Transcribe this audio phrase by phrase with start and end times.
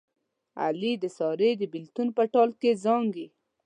[0.63, 3.27] علي د سارې د بلېتون په ټال کې زانګي.